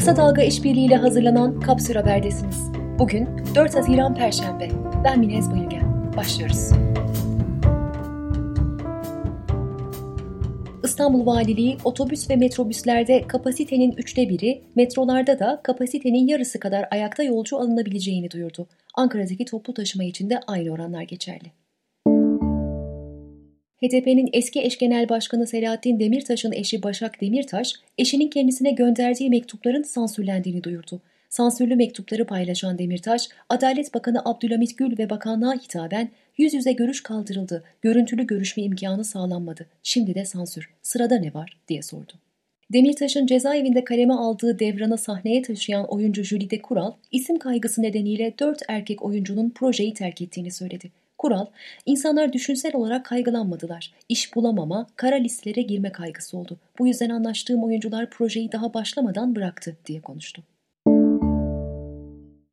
[0.00, 2.70] Kısa Dalga işbirliğiyle hazırlanan Kapsül Haber'desiniz.
[2.98, 4.68] Bugün 4 Haziran Perşembe.
[5.04, 6.12] Ben Minez Bayılgen.
[6.16, 6.70] Başlıyoruz.
[10.84, 17.58] İstanbul Valiliği otobüs ve metrobüslerde kapasitenin üçte biri, metrolarda da kapasitenin yarısı kadar ayakta yolcu
[17.58, 18.68] alınabileceğini duyurdu.
[18.94, 21.52] Ankara'daki toplu taşıma için de aynı oranlar geçerli.
[23.82, 30.64] HDP'nin eski eş genel başkanı Selahattin Demirtaş'ın eşi Başak Demirtaş, eşinin kendisine gönderdiği mektupların sansürlendiğini
[30.64, 31.00] duyurdu.
[31.28, 37.64] Sansürlü mektupları paylaşan Demirtaş, Adalet Bakanı Abdülhamit Gül ve bakanlığa hitaben yüz yüze görüş kaldırıldı,
[37.82, 42.12] görüntülü görüşme imkanı sağlanmadı, şimdi de sansür, sırada ne var diye sordu.
[42.72, 49.02] Demirtaş'ın cezaevinde kaleme aldığı devranı sahneye taşıyan oyuncu Jülide Kural, isim kaygısı nedeniyle dört erkek
[49.02, 50.90] oyuncunun projeyi terk ettiğini söyledi.
[51.20, 51.46] Kural,
[51.86, 53.92] insanlar düşünsel olarak kaygılanmadılar.
[54.08, 56.58] İş bulamama, kara listelere girme kaygısı oldu.
[56.78, 60.42] Bu yüzden anlaştığım oyuncular projeyi daha başlamadan bıraktı diye konuştu.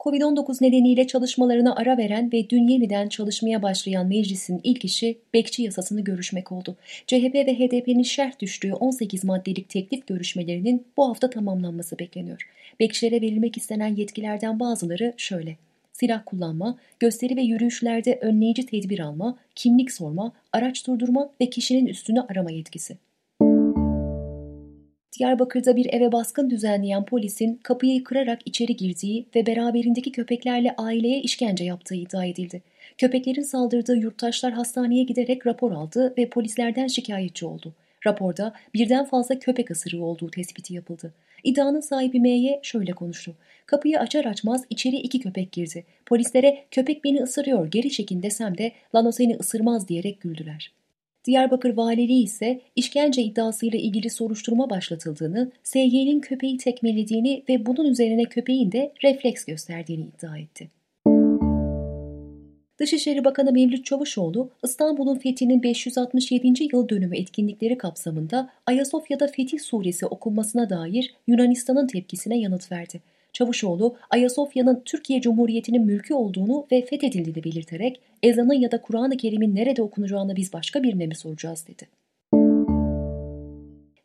[0.00, 6.00] Covid-19 nedeniyle çalışmalarına ara veren ve dün yeniden çalışmaya başlayan meclisin ilk işi bekçi yasasını
[6.00, 6.76] görüşmek oldu.
[7.06, 12.48] CHP ve HDP'nin şerh düştüğü 18 maddelik teklif görüşmelerinin bu hafta tamamlanması bekleniyor.
[12.80, 15.56] Bekçilere verilmek istenen yetkilerden bazıları şöyle
[16.00, 22.20] silah kullanma, gösteri ve yürüyüşlerde önleyici tedbir alma, kimlik sorma, araç durdurma ve kişinin üstünü
[22.20, 22.96] arama yetkisi.
[25.18, 31.64] Diyarbakır'da bir eve baskın düzenleyen polisin kapıyı kırarak içeri girdiği ve beraberindeki köpeklerle aileye işkence
[31.64, 32.62] yaptığı iddia edildi.
[32.98, 37.74] Köpeklerin saldırdığı yurttaşlar hastaneye giderek rapor aldı ve polislerden şikayetçi oldu.
[38.06, 41.12] Raporda birden fazla köpek ısırığı olduğu tespiti yapıldı.
[41.44, 43.34] İddianın sahibi M'ye şöyle konuştu.
[43.66, 45.84] Kapıyı açar açmaz içeri iki köpek girdi.
[46.06, 50.72] Polislere köpek beni ısırıyor geri çekin desem de lan seni ısırmaz diyerek güldüler.
[51.24, 58.72] Diyarbakır Valiliği ise işkence iddiasıyla ilgili soruşturma başlatıldığını, SY'nin köpeği tekmelediğini ve bunun üzerine köpeğin
[58.72, 60.79] de refleks gösterdiğini iddia etti.
[62.80, 66.46] Dışişleri Bakanı Mevlüt Çavuşoğlu, İstanbul'un fethinin 567.
[66.72, 73.00] yıl dönümü etkinlikleri kapsamında Ayasofya'da Fetih Suresi okunmasına dair Yunanistan'ın tepkisine yanıt verdi.
[73.32, 79.82] Çavuşoğlu, Ayasofya'nın Türkiye Cumhuriyeti'nin mülkü olduğunu ve fethedildiğini belirterek ezanın ya da Kur'an-ı Kerim'in nerede
[79.82, 81.99] okunacağını biz başka birine mi soracağız dedi.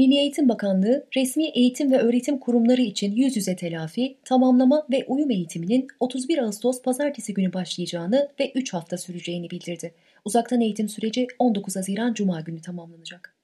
[0.00, 5.30] Milli Eğitim Bakanlığı, resmi eğitim ve öğretim kurumları için yüz yüze telafi, tamamlama ve uyum
[5.30, 9.94] eğitiminin 31 Ağustos pazartesi günü başlayacağını ve 3 hafta süreceğini bildirdi.
[10.24, 13.36] Uzaktan eğitim süreci 19 Haziran Cuma günü tamamlanacak.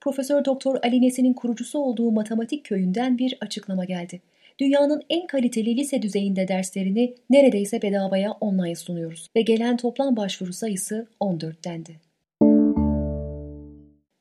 [0.00, 4.20] Profesör Doktor Ali Nesin'in kurucusu olduğu matematik köyünden bir açıklama geldi.
[4.58, 11.06] Dünyanın en kaliteli lise düzeyinde derslerini neredeyse bedavaya online sunuyoruz ve gelen toplam başvuru sayısı
[11.20, 12.11] 14 dendi.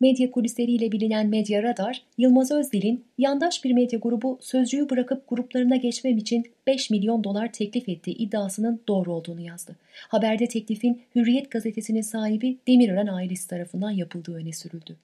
[0.02, 6.18] Medya kulisleriyle bilinen Medya Radar, Yılmaz Özdil'in yandaş bir medya grubu sözcüğü bırakıp gruplarına geçmem
[6.18, 9.76] için 5 milyon dolar teklif ettiği iddiasının doğru olduğunu yazdı.
[10.08, 14.98] Haberde teklifin Hürriyet gazetesinin sahibi Demirören ailesi tarafından yapıldığı öne sürüldü.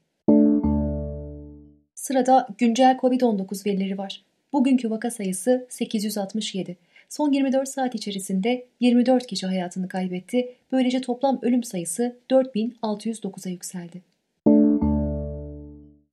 [1.95, 4.21] Sırada güncel COVID-19 verileri var.
[4.53, 6.77] Bugünkü vaka sayısı 867.
[7.09, 10.55] Son 24 saat içerisinde 24 kişi hayatını kaybetti.
[10.71, 14.16] Böylece toplam ölüm sayısı 4609'a yükseldi.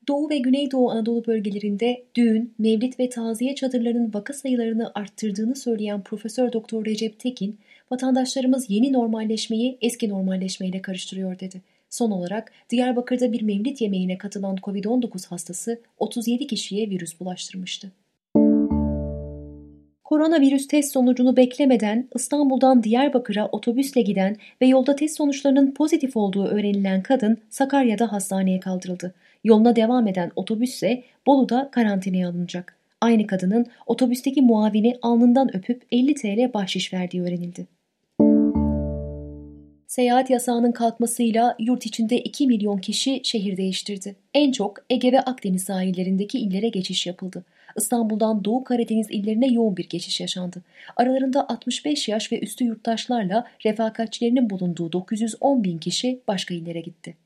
[0.08, 6.52] Doğu ve Güneydoğu Anadolu bölgelerinde düğün, mevlit ve taziye çadırlarının vaka sayılarını arttırdığını söyleyen Profesör
[6.52, 7.58] Doktor Recep Tekin,
[7.90, 11.62] vatandaşlarımız yeni normalleşmeyi eski normalleşmeyle karıştırıyor dedi.
[11.90, 17.92] Son olarak Diyarbakır'da bir mevlit yemeğine katılan COVID-19 hastası 37 kişiye virüs bulaştırmıştı.
[20.04, 27.02] Koronavirüs test sonucunu beklemeden İstanbul'dan Diyarbakır'a otobüsle giden ve yolda test sonuçlarının pozitif olduğu öğrenilen
[27.02, 29.14] kadın Sakarya'da hastaneye kaldırıldı.
[29.44, 32.76] Yoluna devam eden otobüs ise Bolu'da karantinaya alınacak.
[33.00, 37.66] Aynı kadının otobüsteki muavini alnından öpüp 50 TL bahşiş verdiği öğrenildi.
[39.86, 44.16] Seyahat yasağının kalkmasıyla yurt içinde 2 milyon kişi şehir değiştirdi.
[44.34, 47.44] En çok Ege ve Akdeniz sahillerindeki illere geçiş yapıldı.
[47.76, 50.62] İstanbul'dan Doğu Karadeniz illerine yoğun bir geçiş yaşandı.
[50.96, 57.23] Aralarında 65 yaş ve üstü yurttaşlarla refakatçilerinin bulunduğu 910 bin kişi başka illere gitti.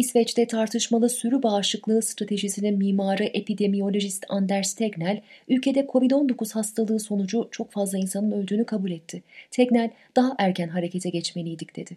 [0.00, 7.98] İsveç'te tartışmalı sürü bağışıklığı stratejisinin mimarı epidemiyolojist Anders Tegnell, ülkede COVID-19 hastalığı sonucu çok fazla
[7.98, 9.22] insanın öldüğünü kabul etti.
[9.50, 11.96] Tegnell, daha erken harekete geçmeliydik dedi.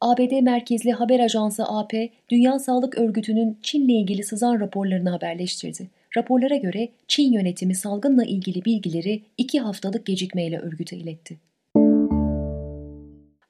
[0.00, 5.88] ABD merkezli haber ajansı AP, Dünya Sağlık Örgütü'nün Çin'le ilgili sızan raporlarını haberleştirdi.
[6.16, 11.51] Raporlara göre Çin yönetimi salgınla ilgili bilgileri iki haftalık gecikmeyle örgüte iletti.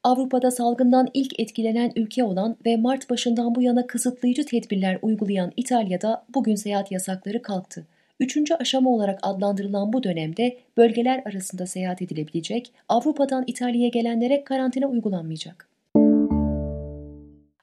[0.05, 6.25] Avrupa'da salgından ilk etkilenen ülke olan ve Mart başından bu yana kısıtlayıcı tedbirler uygulayan İtalya'da
[6.35, 7.87] bugün seyahat yasakları kalktı.
[8.21, 15.72] Üçüncü aşama olarak adlandırılan bu dönemde bölgeler arasında seyahat edilebilecek, Avrupa'dan İtalya'ya gelenlere karantina uygulanmayacak.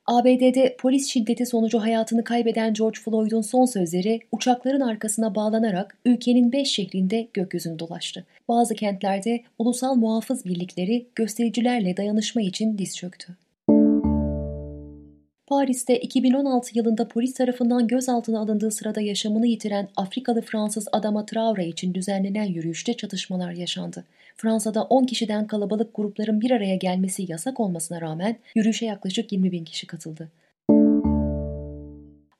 [0.09, 6.67] ABD'de polis şiddeti sonucu hayatını kaybeden George Floyd'un son sözleri uçakların arkasına bağlanarak ülkenin beş
[6.69, 8.25] şehrinde gökyüzünü dolaştı.
[8.47, 13.37] Bazı kentlerde ulusal muhafız birlikleri göstericilerle dayanışma için diz çöktü.
[15.49, 21.93] Paris'te 2016 yılında polis tarafından gözaltına alındığı sırada yaşamını yitiren Afrikalı Fransız Adama Traore için
[21.93, 24.05] düzenlenen yürüyüşte çatışmalar yaşandı.
[24.37, 29.65] Fransa'da 10 kişiden kalabalık grupların bir araya gelmesi yasak olmasına rağmen yürüyüşe yaklaşık 20 bin
[29.65, 30.29] kişi katıldı.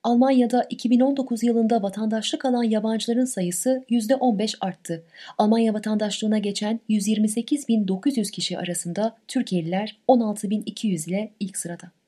[0.03, 5.03] Almanya'da 2019 yılında vatandaşlık alan yabancıların sayısı %15 arttı.
[5.38, 11.98] Almanya vatandaşlığına geçen 128.900 kişi arasında Türkiye'liler 16.200 ile ilk sırada.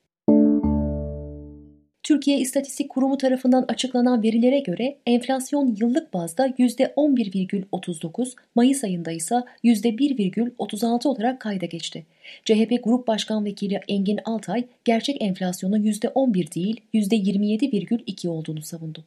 [2.03, 11.07] Türkiye İstatistik Kurumu tarafından açıklanan verilere göre enflasyon yıllık bazda %11,39, Mayıs ayında ise %1,36
[11.07, 12.05] olarak kayda geçti.
[12.45, 19.05] CHP Grup Başkan Vekili Engin Altay, gerçek enflasyonun %11 değil %27,2 olduğunu savundu.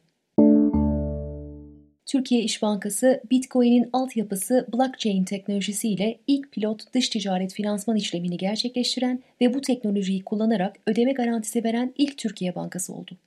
[2.05, 9.53] Türkiye İş Bankası, Bitcoin'in altyapısı blockchain teknolojisiyle ilk pilot dış ticaret finansman işlemini gerçekleştiren ve
[9.53, 13.17] bu teknolojiyi kullanarak ödeme garantisi veren ilk Türkiye Bankası oldu.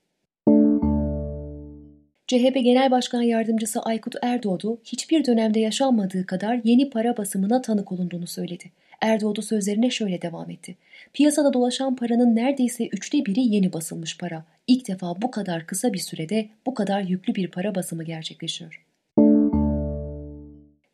[2.27, 8.27] CHP Genel Başkan Yardımcısı Aykut Erdoğdu, hiçbir dönemde yaşanmadığı kadar yeni para basımına tanık olunduğunu
[8.27, 8.71] söyledi.
[9.01, 10.77] Erdoğdu sözlerine şöyle devam etti.
[11.13, 14.45] Piyasada dolaşan paranın neredeyse üçte biri yeni basılmış para.
[14.67, 18.85] İlk defa bu kadar kısa bir sürede bu kadar yüklü bir para basımı gerçekleşiyor.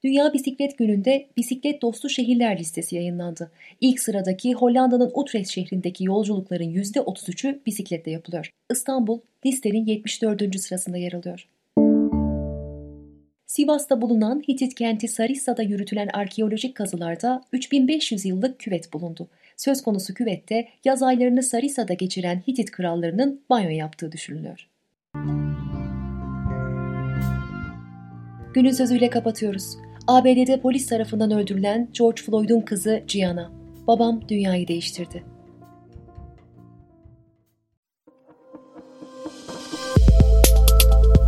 [0.05, 3.51] Dünya Bisiklet Günü'nde bisiklet dostu şehirler listesi yayınlandı.
[3.81, 8.51] İlk sıradaki Hollanda'nın Utrecht şehrindeki yolculukların %33'ü bisikletle yapılıyor.
[8.71, 10.61] İstanbul listenin 74.
[10.61, 11.49] sırasında yer alıyor.
[13.55, 19.29] Sivas'ta bulunan Hitit kenti Sarissa'da yürütülen arkeolojik kazılarda 3500 yıllık küvet bulundu.
[19.57, 24.69] Söz konusu küvette yaz aylarını Sarissa'da geçiren Hitit krallarının banyo yaptığı düşünülüyor.
[28.55, 29.77] Günün sözüyle kapatıyoruz.
[30.07, 33.53] ABD'de polis tarafından öldürülen George Floyd'un kızı Gianna.
[33.87, 35.34] Babam dünyayı değiştirdi.